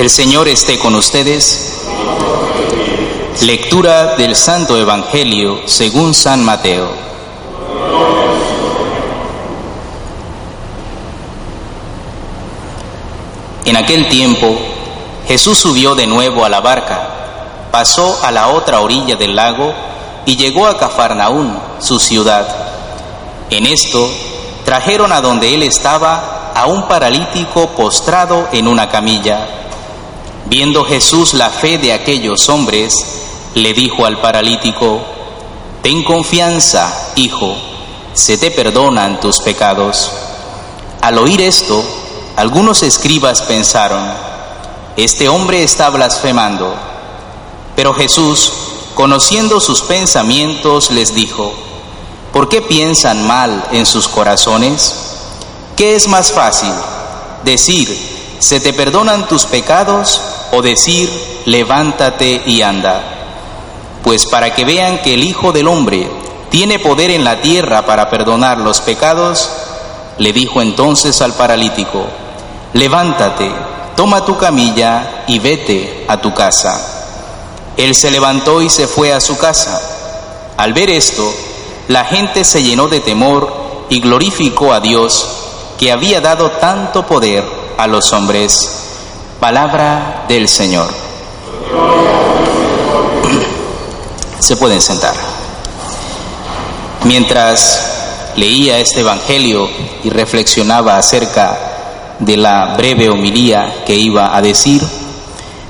El 0.00 0.08
Señor 0.08 0.48
esté 0.48 0.78
con 0.78 0.94
ustedes. 0.94 1.82
Lectura 3.42 4.16
del 4.16 4.34
Santo 4.34 4.78
Evangelio 4.78 5.60
según 5.66 6.14
San 6.14 6.42
Mateo. 6.42 6.88
En 13.66 13.76
aquel 13.76 14.08
tiempo, 14.08 14.56
Jesús 15.28 15.58
subió 15.58 15.94
de 15.94 16.06
nuevo 16.06 16.46
a 16.46 16.48
la 16.48 16.60
barca, 16.60 17.68
pasó 17.70 18.20
a 18.22 18.30
la 18.30 18.48
otra 18.48 18.80
orilla 18.80 19.16
del 19.16 19.36
lago 19.36 19.74
y 20.24 20.34
llegó 20.34 20.66
a 20.66 20.78
Cafarnaún, 20.78 21.60
su 21.78 22.00
ciudad. 22.00 22.48
En 23.50 23.66
esto, 23.66 24.10
trajeron 24.64 25.12
a 25.12 25.20
donde 25.20 25.52
él 25.52 25.62
estaba 25.62 26.52
a 26.54 26.64
un 26.64 26.88
paralítico 26.88 27.68
postrado 27.76 28.48
en 28.50 28.66
una 28.66 28.88
camilla. 28.88 29.60
Viendo 30.50 30.84
Jesús 30.84 31.34
la 31.34 31.48
fe 31.48 31.78
de 31.78 31.92
aquellos 31.92 32.48
hombres, 32.48 32.92
le 33.54 33.72
dijo 33.72 34.04
al 34.04 34.20
paralítico, 34.20 35.00
Ten 35.80 36.02
confianza, 36.02 37.12
hijo, 37.14 37.56
se 38.14 38.36
te 38.36 38.50
perdonan 38.50 39.20
tus 39.20 39.38
pecados. 39.42 40.10
Al 41.02 41.18
oír 41.18 41.40
esto, 41.40 41.84
algunos 42.34 42.82
escribas 42.82 43.42
pensaron, 43.42 44.02
Este 44.96 45.28
hombre 45.28 45.62
está 45.62 45.88
blasfemando. 45.88 46.74
Pero 47.76 47.94
Jesús, 47.94 48.52
conociendo 48.96 49.60
sus 49.60 49.82
pensamientos, 49.82 50.90
les 50.90 51.14
dijo, 51.14 51.54
¿por 52.32 52.48
qué 52.48 52.60
piensan 52.60 53.24
mal 53.24 53.68
en 53.70 53.86
sus 53.86 54.08
corazones? 54.08 54.96
¿Qué 55.76 55.94
es 55.94 56.08
más 56.08 56.32
fácil? 56.32 56.72
Decir, 57.44 58.36
se 58.40 58.58
te 58.58 58.72
perdonan 58.72 59.28
tus 59.28 59.44
pecados 59.44 60.20
o 60.52 60.62
decir, 60.62 61.10
levántate 61.46 62.42
y 62.46 62.62
anda. 62.62 63.02
Pues 64.02 64.26
para 64.26 64.54
que 64.54 64.64
vean 64.64 64.98
que 64.98 65.14
el 65.14 65.24
Hijo 65.24 65.52
del 65.52 65.68
Hombre 65.68 66.08
tiene 66.50 66.78
poder 66.78 67.10
en 67.10 67.24
la 67.24 67.40
tierra 67.40 67.86
para 67.86 68.10
perdonar 68.10 68.58
los 68.58 68.80
pecados, 68.80 69.48
le 70.18 70.32
dijo 70.32 70.60
entonces 70.60 71.20
al 71.22 71.32
paralítico, 71.34 72.04
levántate, 72.72 73.50
toma 73.96 74.24
tu 74.24 74.36
camilla 74.36 75.24
y 75.26 75.38
vete 75.38 76.04
a 76.08 76.20
tu 76.20 76.34
casa. 76.34 76.98
Él 77.76 77.94
se 77.94 78.10
levantó 78.10 78.60
y 78.60 78.68
se 78.68 78.86
fue 78.86 79.12
a 79.12 79.20
su 79.20 79.38
casa. 79.38 79.80
Al 80.56 80.72
ver 80.72 80.90
esto, 80.90 81.32
la 81.88 82.04
gente 82.04 82.44
se 82.44 82.62
llenó 82.62 82.88
de 82.88 83.00
temor 83.00 83.86
y 83.88 84.00
glorificó 84.00 84.72
a 84.72 84.80
Dios 84.80 85.28
que 85.78 85.90
había 85.90 86.20
dado 86.20 86.50
tanto 86.52 87.06
poder 87.06 87.44
a 87.78 87.86
los 87.86 88.12
hombres. 88.12 88.79
Palabra 89.40 90.26
del 90.28 90.46
Señor. 90.48 90.86
Se 94.38 94.54
pueden 94.56 94.82
sentar. 94.82 95.14
Mientras 97.04 98.32
leía 98.36 98.78
este 98.78 99.00
Evangelio 99.00 99.66
y 100.04 100.10
reflexionaba 100.10 100.98
acerca 100.98 101.56
de 102.18 102.36
la 102.36 102.74
breve 102.76 103.08
homilía 103.08 103.82
que 103.86 103.94
iba 103.94 104.36
a 104.36 104.42
decir, 104.42 104.86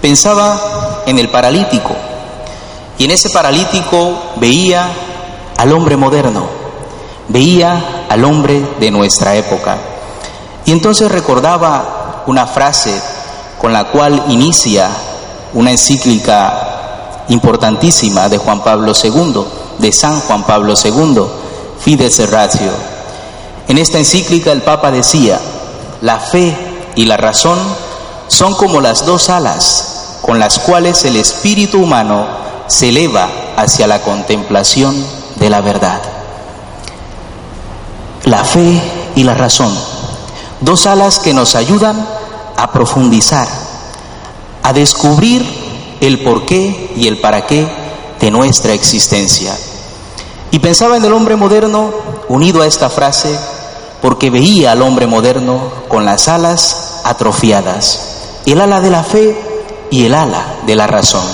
pensaba 0.00 1.04
en 1.06 1.20
el 1.20 1.28
paralítico. 1.28 1.94
Y 2.98 3.04
en 3.04 3.12
ese 3.12 3.30
paralítico 3.30 4.32
veía 4.40 4.88
al 5.56 5.70
hombre 5.70 5.96
moderno, 5.96 6.46
veía 7.28 8.06
al 8.08 8.24
hombre 8.24 8.60
de 8.80 8.90
nuestra 8.90 9.36
época. 9.36 9.76
Y 10.64 10.72
entonces 10.72 11.12
recordaba 11.12 12.24
una 12.26 12.44
frase 12.48 13.11
con 13.62 13.72
la 13.72 13.84
cual 13.84 14.24
inicia 14.28 14.90
una 15.54 15.70
encíclica 15.70 17.24
importantísima 17.28 18.28
de 18.28 18.38
Juan 18.38 18.64
Pablo 18.64 18.92
II, 19.00 19.44
de 19.78 19.92
San 19.92 20.20
Juan 20.20 20.42
Pablo 20.42 20.74
II, 20.74 21.22
Fides 21.78 22.28
Ratio. 22.28 22.72
En 23.68 23.78
esta 23.78 23.98
encíclica 23.98 24.50
el 24.50 24.62
Papa 24.62 24.90
decía, 24.90 25.40
la 26.00 26.18
fe 26.18 26.56
y 26.96 27.04
la 27.04 27.16
razón 27.16 27.58
son 28.26 28.54
como 28.54 28.80
las 28.80 29.06
dos 29.06 29.30
alas 29.30 30.18
con 30.22 30.40
las 30.40 30.58
cuales 30.58 31.04
el 31.04 31.14
espíritu 31.14 31.80
humano 31.80 32.26
se 32.66 32.88
eleva 32.88 33.28
hacia 33.56 33.86
la 33.86 34.02
contemplación 34.02 34.94
de 35.36 35.48
la 35.48 35.60
verdad. 35.60 36.00
La 38.24 38.44
fe 38.44 38.82
y 39.14 39.22
la 39.22 39.34
razón 39.34 39.72
Dos 40.62 40.86
alas 40.86 41.18
que 41.18 41.34
nos 41.34 41.56
ayudan 41.56 42.06
a 42.62 42.70
profundizar, 42.70 43.48
a 44.62 44.72
descubrir 44.72 45.44
el 46.00 46.22
porqué 46.22 46.92
y 46.94 47.08
el 47.08 47.18
para 47.18 47.44
qué 47.44 47.66
de 48.20 48.30
nuestra 48.30 48.72
existencia. 48.72 49.58
Y 50.52 50.60
pensaba 50.60 50.96
en 50.96 51.04
el 51.04 51.12
hombre 51.12 51.34
moderno 51.34 51.90
unido 52.28 52.62
a 52.62 52.68
esta 52.68 52.88
frase 52.88 53.36
porque 54.00 54.30
veía 54.30 54.70
al 54.70 54.82
hombre 54.82 55.08
moderno 55.08 55.60
con 55.88 56.04
las 56.04 56.28
alas 56.28 57.00
atrofiadas, 57.02 58.42
el 58.46 58.60
ala 58.60 58.80
de 58.80 58.90
la 58.90 59.02
fe 59.02 59.36
y 59.90 60.04
el 60.04 60.14
ala 60.14 60.60
de 60.64 60.76
la 60.76 60.86
razón. 60.86 61.26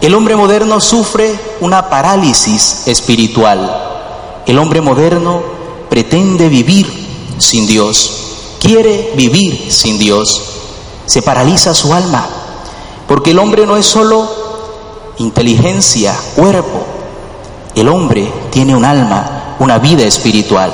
El 0.00 0.16
hombre 0.16 0.34
moderno 0.34 0.80
sufre 0.80 1.32
una 1.60 1.88
parálisis 1.88 2.88
espiritual. 2.88 4.42
El 4.46 4.58
hombre 4.58 4.80
moderno 4.80 5.42
pretende 5.88 6.48
vivir 6.48 7.36
sin 7.38 7.68
Dios 7.68 8.29
quiere 8.60 9.12
vivir 9.16 9.72
sin 9.72 9.98
Dios, 9.98 10.42
se 11.06 11.22
paraliza 11.22 11.74
su 11.74 11.92
alma, 11.92 12.28
porque 13.08 13.32
el 13.32 13.38
hombre 13.38 13.66
no 13.66 13.76
es 13.76 13.86
solo 13.86 14.28
inteligencia, 15.18 16.14
cuerpo, 16.36 16.84
el 17.74 17.88
hombre 17.88 18.30
tiene 18.50 18.76
un 18.76 18.84
alma, 18.84 19.56
una 19.58 19.78
vida 19.78 20.04
espiritual. 20.04 20.72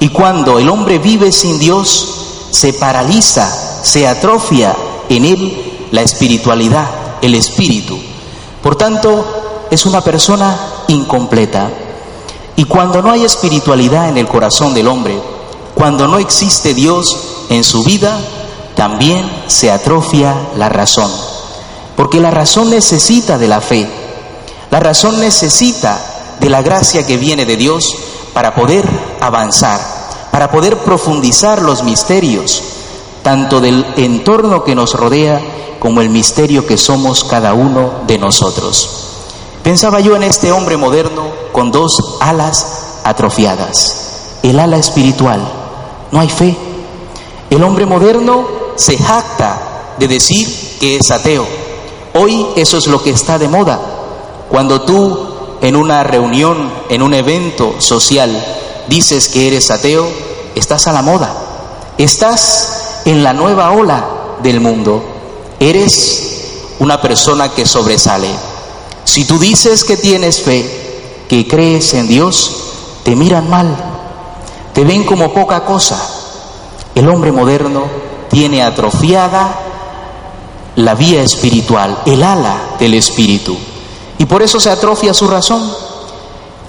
Y 0.00 0.08
cuando 0.08 0.58
el 0.58 0.68
hombre 0.68 0.98
vive 0.98 1.32
sin 1.32 1.58
Dios, 1.58 2.48
se 2.50 2.72
paraliza, 2.72 3.50
se 3.82 4.06
atrofia 4.06 4.74
en 5.08 5.24
él 5.24 5.88
la 5.90 6.02
espiritualidad, 6.02 6.86
el 7.20 7.34
espíritu. 7.34 7.98
Por 8.62 8.76
tanto, 8.76 9.66
es 9.70 9.86
una 9.86 10.00
persona 10.02 10.56
incompleta. 10.88 11.70
Y 12.56 12.64
cuando 12.64 13.02
no 13.02 13.10
hay 13.10 13.24
espiritualidad 13.24 14.08
en 14.08 14.18
el 14.18 14.26
corazón 14.26 14.74
del 14.74 14.88
hombre, 14.88 15.20
cuando 15.78 16.08
no 16.08 16.18
existe 16.18 16.74
Dios 16.74 17.16
en 17.50 17.62
su 17.62 17.84
vida, 17.84 18.18
también 18.74 19.30
se 19.46 19.70
atrofia 19.70 20.34
la 20.56 20.68
razón. 20.68 21.08
Porque 21.96 22.18
la 22.18 22.32
razón 22.32 22.68
necesita 22.70 23.38
de 23.38 23.46
la 23.46 23.60
fe. 23.60 23.88
La 24.72 24.80
razón 24.80 25.20
necesita 25.20 26.36
de 26.40 26.50
la 26.50 26.62
gracia 26.62 27.06
que 27.06 27.16
viene 27.16 27.46
de 27.46 27.56
Dios 27.56 27.94
para 28.34 28.56
poder 28.56 28.84
avanzar, 29.20 29.78
para 30.32 30.50
poder 30.50 30.78
profundizar 30.78 31.62
los 31.62 31.84
misterios, 31.84 32.60
tanto 33.22 33.60
del 33.60 33.86
entorno 33.96 34.64
que 34.64 34.74
nos 34.74 34.94
rodea 34.94 35.40
como 35.78 36.00
el 36.00 36.10
misterio 36.10 36.66
que 36.66 36.76
somos 36.76 37.22
cada 37.22 37.54
uno 37.54 38.00
de 38.08 38.18
nosotros. 38.18 38.90
Pensaba 39.62 40.00
yo 40.00 40.16
en 40.16 40.24
este 40.24 40.50
hombre 40.50 40.76
moderno 40.76 41.28
con 41.52 41.70
dos 41.70 42.16
alas 42.18 42.66
atrofiadas, 43.04 44.40
el 44.42 44.58
ala 44.58 44.76
espiritual 44.76 45.57
no 46.10 46.20
hay 46.20 46.28
fe. 46.28 46.56
El 47.50 47.62
hombre 47.62 47.86
moderno 47.86 48.46
se 48.76 48.96
jacta 48.96 49.94
de 49.98 50.08
decir 50.08 50.76
que 50.80 50.96
es 50.96 51.10
ateo. 51.10 51.46
Hoy 52.14 52.46
eso 52.56 52.78
es 52.78 52.86
lo 52.86 53.02
que 53.02 53.10
está 53.10 53.38
de 53.38 53.48
moda. 53.48 53.80
Cuando 54.50 54.82
tú 54.82 55.28
en 55.60 55.76
una 55.76 56.04
reunión, 56.04 56.70
en 56.88 57.02
un 57.02 57.14
evento 57.14 57.74
social, 57.78 58.30
dices 58.88 59.28
que 59.28 59.48
eres 59.48 59.70
ateo, 59.70 60.08
estás 60.54 60.86
a 60.86 60.92
la 60.92 61.02
moda. 61.02 61.34
Estás 61.98 63.02
en 63.04 63.24
la 63.24 63.32
nueva 63.32 63.72
ola 63.72 64.04
del 64.42 64.60
mundo. 64.60 65.02
Eres 65.58 66.74
una 66.78 67.00
persona 67.00 67.52
que 67.52 67.66
sobresale. 67.66 68.30
Si 69.04 69.24
tú 69.24 69.38
dices 69.38 69.84
que 69.84 69.96
tienes 69.96 70.40
fe, 70.40 71.24
que 71.28 71.48
crees 71.48 71.94
en 71.94 72.06
Dios, 72.06 72.52
te 73.02 73.16
miran 73.16 73.50
mal 73.50 73.97
te 74.78 74.84
ven 74.84 75.02
como 75.02 75.34
poca 75.34 75.64
cosa. 75.64 76.00
El 76.94 77.08
hombre 77.08 77.32
moderno 77.32 77.86
tiene 78.30 78.62
atrofiada 78.62 79.58
la 80.76 80.94
vía 80.94 81.20
espiritual, 81.20 82.02
el 82.06 82.22
ala 82.22 82.76
del 82.78 82.94
espíritu. 82.94 83.56
Y 84.18 84.26
por 84.26 84.40
eso 84.40 84.60
se 84.60 84.70
atrofia 84.70 85.12
su 85.12 85.26
razón. 85.26 85.68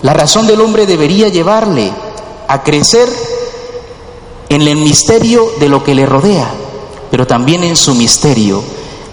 La 0.02 0.16
razón 0.16 0.48
del 0.48 0.60
hombre 0.60 0.88
debería 0.88 1.28
llevarle 1.28 1.94
a 2.48 2.64
crecer 2.64 3.08
en 4.50 4.64
el 4.64 4.78
misterio 4.78 5.48
de 5.60 5.70
lo 5.70 5.84
que 5.84 5.94
le 5.94 6.08
rodea, 6.08 6.50
pero 7.12 7.28
también 7.28 7.64
en 7.64 7.76
su 7.76 7.94
misterio. 7.94 8.64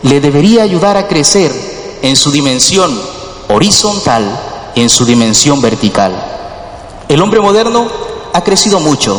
Le 0.05 0.23
debería 0.23 0.63
ayudar 0.63 0.97
a 0.97 1.07
crecer 1.07 1.53
en 2.01 2.17
su 2.17 2.31
dimensión 2.31 2.99
horizontal 3.49 4.25
y 4.75 4.81
en 4.81 4.89
su 4.89 5.05
dimensión 5.05 5.61
vertical. 5.61 6.15
El 7.11 7.21
hombre 7.21 7.41
moderno 7.41 8.06
ha 8.37 8.45
crecido 8.45 8.81
mucho 8.81 9.19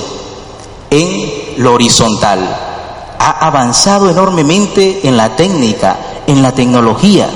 en 0.92 1.56
lo 1.58 1.74
horizontal. 1.74 2.40
ha 3.20 3.48
avanzado 3.48 4.12
enormemente 4.12 5.02
en 5.08 5.18
la 5.18 5.36
técnica, 5.36 5.98
en 6.28 6.44
la 6.44 6.52
tecnología, 6.52 7.28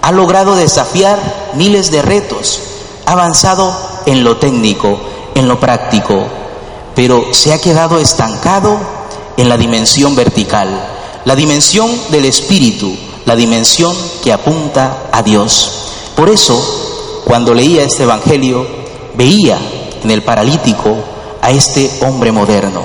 ha 0.00 0.12
logrado 0.12 0.54
desafiar 0.54 1.18
miles 1.54 1.90
de 1.90 2.00
retos, 2.00 2.60
ha 3.06 3.12
avanzado 3.12 3.76
en 4.06 4.22
lo 4.22 4.36
técnico, 4.36 5.00
en 5.34 5.48
lo 5.48 5.58
práctico, 5.58 6.26
pero 6.94 7.34
se 7.34 7.52
ha 7.52 7.60
quedado 7.60 7.98
estancado 7.98 8.78
en 9.36 9.48
la 9.48 9.56
dimensión 9.56 10.14
vertical, 10.14 10.68
la 11.24 11.34
dimensión 11.34 11.90
del 12.10 12.24
espíritu, 12.26 12.94
la 13.26 13.34
dimensión 13.34 13.96
que 14.22 14.32
apunta 14.32 15.08
a 15.10 15.24
Dios. 15.24 15.72
Por 16.14 16.30
eso, 16.30 17.22
cuando 17.24 17.52
leía 17.52 17.82
este 17.82 18.04
Evangelio, 18.04 18.64
veía 19.16 19.58
en 20.04 20.10
el 20.10 20.22
paralítico 20.22 20.96
a 21.42 21.50
este 21.50 21.90
hombre 22.02 22.30
moderno, 22.32 22.82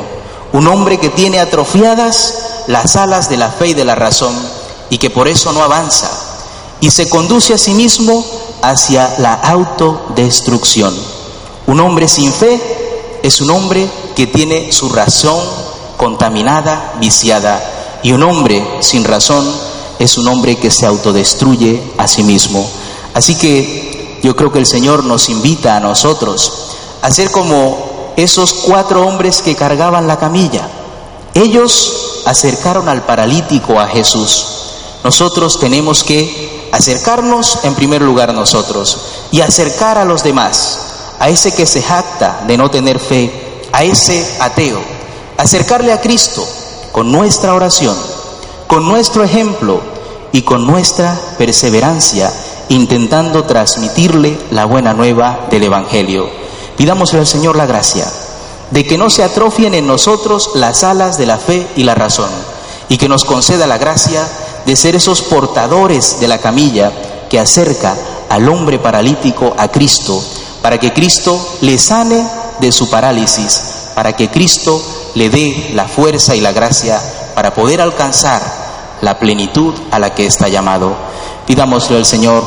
un 0.53 0.67
hombre 0.67 0.97
que 0.97 1.09
tiene 1.09 1.39
atrofiadas 1.39 2.63
las 2.67 2.95
alas 2.95 3.29
de 3.29 3.37
la 3.37 3.49
fe 3.49 3.69
y 3.69 3.73
de 3.73 3.85
la 3.85 3.95
razón 3.95 4.33
y 4.89 4.97
que 4.97 5.09
por 5.09 5.27
eso 5.27 5.51
no 5.53 5.61
avanza 5.61 6.09
y 6.81 6.89
se 6.89 7.09
conduce 7.09 7.53
a 7.53 7.57
sí 7.57 7.73
mismo 7.73 8.25
hacia 8.61 9.15
la 9.19 9.33
autodestrucción. 9.33 10.95
Un 11.67 11.79
hombre 11.79 12.07
sin 12.07 12.31
fe 12.31 12.59
es 13.21 13.41
un 13.41 13.51
hombre 13.51 13.87
que 14.15 14.27
tiene 14.27 14.71
su 14.71 14.89
razón 14.89 15.39
contaminada, 15.97 16.95
viciada, 16.99 17.99
y 18.01 18.13
un 18.13 18.23
hombre 18.23 18.65
sin 18.79 19.03
razón 19.03 19.45
es 19.99 20.17
un 20.17 20.27
hombre 20.29 20.55
que 20.55 20.71
se 20.71 20.85
autodestruye 20.85 21.81
a 21.97 22.07
sí 22.07 22.23
mismo. 22.23 22.65
Así 23.13 23.35
que 23.35 24.19
yo 24.23 24.35
creo 24.35 24.51
que 24.51 24.59
el 24.59 24.65
Señor 24.65 25.03
nos 25.03 25.29
invita 25.29 25.75
a 25.75 25.79
nosotros 25.81 26.69
a 27.01 27.11
ser 27.11 27.31
como 27.31 28.13
esos 28.15 28.53
cuatro 28.53 29.05
hombres 29.07 29.41
que 29.41 29.55
cargaban 29.55 30.07
la 30.07 30.17
camilla. 30.17 30.67
Ellos 31.33 32.21
acercaron 32.25 32.89
al 32.89 33.03
paralítico 33.03 33.79
a 33.79 33.87
Jesús. 33.87 34.45
Nosotros 35.03 35.59
tenemos 35.59 36.03
que 36.03 36.69
acercarnos 36.71 37.59
en 37.63 37.75
primer 37.75 38.01
lugar 38.01 38.33
nosotros 38.33 38.97
y 39.31 39.41
acercar 39.41 39.97
a 39.97 40.05
los 40.05 40.23
demás, 40.23 40.79
a 41.19 41.29
ese 41.29 41.53
que 41.53 41.65
se 41.65 41.81
jacta 41.81 42.43
de 42.47 42.57
no 42.57 42.69
tener 42.69 42.99
fe, 42.99 43.61
a 43.71 43.83
ese 43.83 44.37
ateo, 44.39 44.79
acercarle 45.37 45.93
a 45.93 46.01
Cristo 46.01 46.45
con 46.91 47.11
nuestra 47.11 47.53
oración, 47.53 47.95
con 48.67 48.85
nuestro 48.85 49.23
ejemplo 49.23 49.79
y 50.31 50.41
con 50.41 50.65
nuestra 50.67 51.19
perseverancia, 51.37 52.31
intentando 52.69 53.45
transmitirle 53.45 54.37
la 54.51 54.65
buena 54.65 54.93
nueva 54.93 55.47
del 55.49 55.63
Evangelio. 55.63 56.29
Pidámosle 56.79 57.19
al 57.19 57.27
Señor 57.27 57.57
la 57.57 57.65
gracia 57.65 58.05
de 58.71 58.85
que 58.85 58.97
no 58.97 59.09
se 59.09 59.21
atrofien 59.21 59.73
en 59.73 59.85
nosotros 59.85 60.51
las 60.53 60.85
alas 60.85 61.17
de 61.17 61.25
la 61.25 61.37
fe 61.37 61.67
y 61.75 61.83
la 61.83 61.93
razón, 61.93 62.29
y 62.87 62.97
que 62.97 63.09
nos 63.09 63.25
conceda 63.25 63.67
la 63.67 63.77
gracia 63.77 64.25
de 64.65 64.77
ser 64.77 64.95
esos 64.95 65.21
portadores 65.23 66.21
de 66.21 66.29
la 66.29 66.37
camilla 66.37 66.93
que 67.29 67.37
acerca 67.37 67.97
al 68.29 68.47
hombre 68.47 68.79
paralítico 68.79 69.53
a 69.57 69.67
Cristo, 69.67 70.23
para 70.61 70.77
que 70.79 70.93
Cristo 70.93 71.37
le 71.59 71.77
sane 71.77 72.25
de 72.61 72.71
su 72.71 72.89
parálisis, 72.89 73.61
para 73.93 74.13
que 74.13 74.29
Cristo 74.29 74.81
le 75.15 75.29
dé 75.29 75.71
la 75.73 75.85
fuerza 75.85 76.33
y 76.33 76.39
la 76.39 76.53
gracia 76.53 76.97
para 77.35 77.53
poder 77.53 77.81
alcanzar 77.81 78.41
la 79.01 79.19
plenitud 79.19 79.73
a 79.91 79.99
la 79.99 80.15
que 80.15 80.25
está 80.25 80.47
llamado. 80.47 80.95
Pidámosle 81.45 81.97
al 81.97 82.05
Señor 82.05 82.41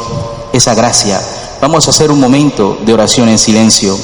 esa 0.55 0.75
gracia. 0.75 1.20
Vamos 1.61 1.87
a 1.87 1.90
hacer 1.90 2.11
un 2.11 2.19
momento 2.19 2.78
de 2.81 2.94
oración 2.94 3.28
en 3.28 3.38
silencio 3.38 3.94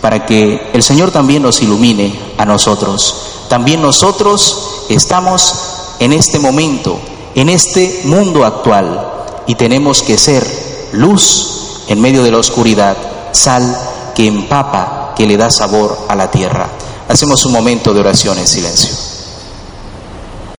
para 0.00 0.26
que 0.26 0.70
el 0.72 0.82
Señor 0.82 1.10
también 1.10 1.42
nos 1.42 1.62
ilumine 1.62 2.18
a 2.38 2.44
nosotros. 2.44 3.14
También 3.48 3.82
nosotros 3.82 4.86
estamos 4.88 5.54
en 5.98 6.12
este 6.12 6.38
momento 6.38 6.98
en 7.36 7.50
este 7.50 8.00
mundo 8.04 8.44
actual 8.44 9.12
y 9.46 9.54
tenemos 9.54 10.02
que 10.02 10.16
ser 10.16 10.44
luz 10.92 11.82
en 11.86 12.00
medio 12.00 12.24
de 12.24 12.30
la 12.30 12.38
oscuridad, 12.38 12.96
sal 13.30 13.76
que 14.14 14.26
empapa, 14.26 15.12
que 15.14 15.26
le 15.26 15.36
da 15.36 15.50
sabor 15.50 16.06
a 16.08 16.16
la 16.16 16.30
tierra. 16.30 16.66
Hacemos 17.08 17.44
un 17.44 17.52
momento 17.52 17.92
de 17.92 18.00
oración 18.00 18.38
en 18.38 18.48
silencio. 18.48 19.05